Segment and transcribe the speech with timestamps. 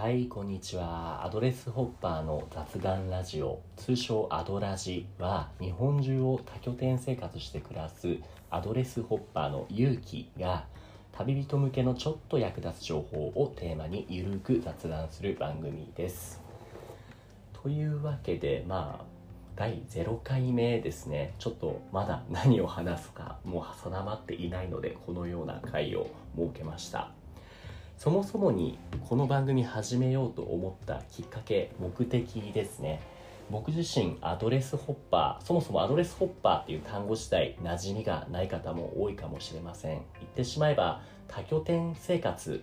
[0.00, 1.24] はいこんにちは。
[1.24, 3.60] アドレスホッパーの雑談ラジオ。
[3.74, 8.16] 通称アドラジは日本中を多拠点生活して暮らす
[8.48, 10.66] アドレスホッパーの勇気が
[11.10, 16.40] 旅人向けのちょっと役立つ情報をテーマにゆるく雑談する番組です。
[17.60, 19.04] というわけでまあ
[19.56, 21.34] 第0回目ですね。
[21.40, 27.10] ちょっとまだ何を話すかもう定まっていないのでこのような回を設けました。
[27.98, 33.00] そもそもにこの番組始めようと思ったきっかけ目的ですね。
[33.50, 40.02] 僕自身アドレスホッパーそもそもアドレスホッパーっていう単語自体馴染みがない方も多いかもしれません。
[40.20, 42.62] 言ってしまえば多拠点生活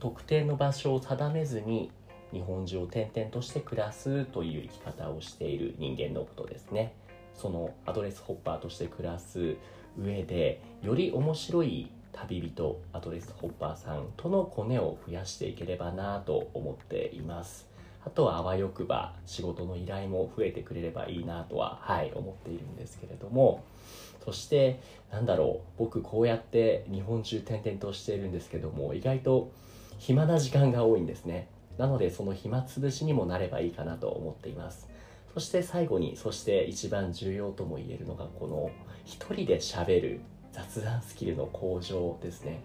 [0.00, 1.90] 特定の場所を定めずに
[2.30, 6.92] 日本中を転々として暮らすという生き方をしている人間のことですね。
[7.32, 9.56] そのアドレスホッパーとして暮らす
[9.98, 17.68] 上でより面白い旅人アドレスホッパーさんとのコネを増やしていければなと思っています。
[18.04, 23.64] あとはあわよくば仕事の依頼も増えてくれればいいなとははい思っているんですけれども。
[24.24, 24.80] そして
[25.12, 29.52] なんだろう僕こうやって日本中転々としているんですけども意外と
[29.98, 31.48] 暇な時間が多いんですね。
[31.78, 34.88] なのでその暇つぶしにもなればいいかなと思っています。
[35.32, 38.70] そして最後にそして一番重要とも言えるのがこの
[39.04, 40.20] 一人で喋る
[40.56, 42.62] 雑談スキルの向上ですね。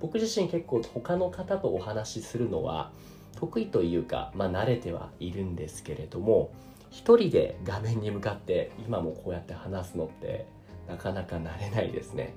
[0.00, 2.90] 僕自身結構他の方とお話しするのは
[3.36, 6.50] 得意というか、まあ、慣れてはいるんですけれども
[6.90, 10.46] 一人で画面に向かって今もこうやって話すのって
[10.88, 12.34] なかなか慣れないですね。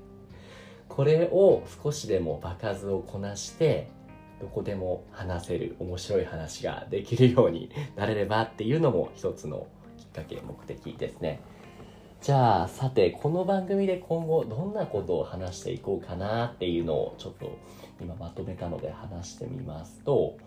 [0.90, 3.90] これを少しでも場数をこなして
[4.40, 11.42] どこでも話せる面白い話ができるようになれればっていうのも一つのきっかけ目的ですね。
[12.24, 17.60] じゃあさてこの番組で今後どんなことを話していこうかなっていうのをちょっと
[18.00, 20.38] 今まとめたので話してみますと、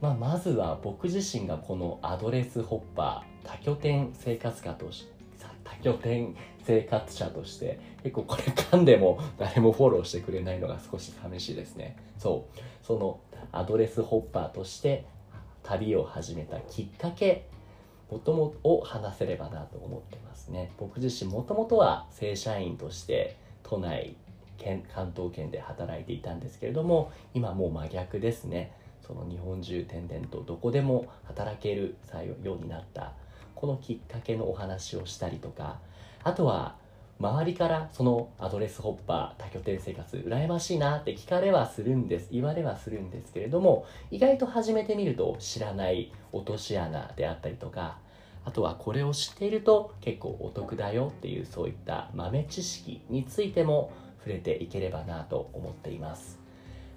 [0.00, 5.08] まあ、まずは僕自身がこのアドレスホッパー多拠点生活家とし
[5.64, 11.96] 多拠点生活者として結構これ噛んでも誰もフォローしてくれないのが少し寂しいですね。
[12.18, 12.86] そう。
[12.86, 13.18] その
[13.50, 15.06] アドレスホッパーとして
[15.64, 17.48] 旅を始めたきっかけ
[18.10, 20.72] もともを話せればなと思ってますね。
[20.78, 24.16] 僕自身もともとは正社員として都内
[24.58, 28.72] 県関東圏で働いていたんですけれども今もう真逆ですね。
[29.06, 31.96] その日本中転々とどこでも働ける
[32.44, 33.12] ようになった
[33.56, 35.80] このきっかけのお話をしたりとか
[36.22, 36.76] あとは
[37.20, 47.98] 周りからそのアドレスホッパー多拠点生活羨ましいなって聞かれはするんです言われはするんですけれども意外と始めてみると知らない落とし穴であったりとか
[48.46, 56.38] あとはこれを知っていると結構お得だよっていうそういった豆知識についても触れていければなと思っています。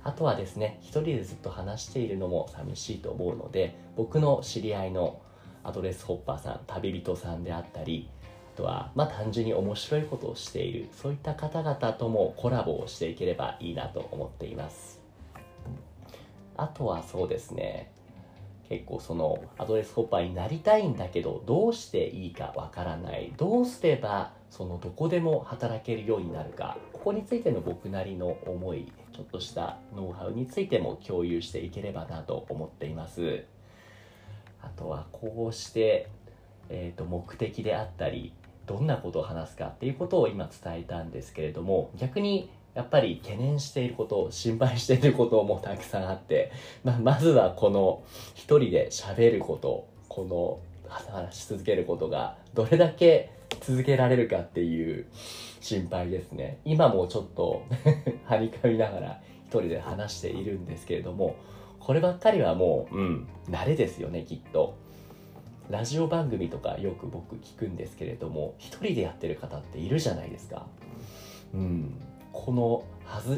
[0.05, 5.21] あとはですね一人でずっと話しているのも寂しいと思うので僕の知り合いの
[5.63, 8.09] アドレスホッパーさん旅人さんであったり
[8.55, 15.01] とは、まあ、単純に面白いことをしているそういった方々ともコラボをしていければいいなと思っています。
[16.55, 17.91] あとはそうですね
[18.69, 23.33] 結構そのアドレスホッパーになりたいんだけどどうしていいかわからない。
[23.37, 26.77] どうすればそのどこでも働けるようになるか。
[26.93, 33.43] ここについての僕なりの思いちょっとしたノウハウについても共有していければなと思っています。
[34.61, 36.07] あとはこうして、
[36.69, 38.33] えー、と目的であったり
[38.65, 46.51] どんなことを話すかっていうことを今伝えたんですけれども逆にやっぱり懸念していること心配していることもたくさんあって、
[46.83, 48.03] まあ、まずはこの
[48.33, 50.59] 一人で喋ることこの
[50.89, 53.31] 話し続けることがどれだけ
[53.61, 55.05] 続けられるかっていう
[55.59, 56.59] 心配ですね。
[56.65, 57.63] 今もちょっと
[58.25, 61.35] はにかみながら一人で話しているんですけれども
[61.79, 64.75] こればっかりはもううん慣れですよねきっと。
[65.69, 70.65] ラジオ番組とかよく僕聞くんですけれども一人でやってる方っているじゃないですか。
[71.53, 71.93] うん。
[72.31, 72.83] この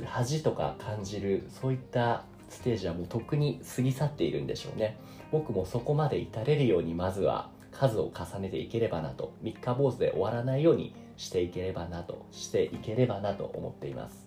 [0.06, 4.98] 恥とか感じるそういったステージはもうとっくに過ぎ去っているんでしょうね。
[5.32, 14.26] 僕もそこまで至れるようにまずは数を重ねていければなと三日坊主で終わらないようにしていければなとしていければなと思っています。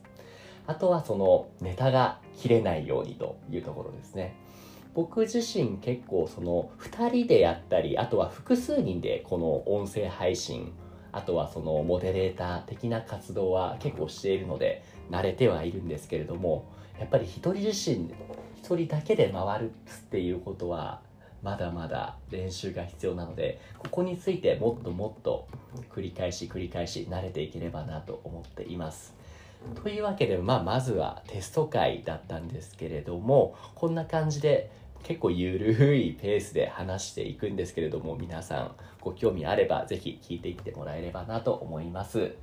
[0.67, 4.35] あとはそのネタが切れないようにというところですね
[4.95, 10.73] 僕自身結構その2人でやったりあとは複数人でこの音声配信
[11.13, 16.67] あとはそのモデレーター的な活動は結構しているので慣れてはいるんですけれども
[16.99, 18.11] やっぱり一人自身
[18.57, 21.01] 一人だけで回るっていうことは
[21.43, 25.47] まだまだ練習が必要なのでここについてもっともっと
[25.95, 29.18] 繰り返し繰り返し慣れていければなと思っています。
[29.83, 34.71] というわけで、まあ、まずはテスト会だったんですけれどもこんな感じで
[35.03, 42.35] 結構ゆるいペースで話していくんですけれども皆さんご興味あればぜひ聞いていってもらえればなと思います。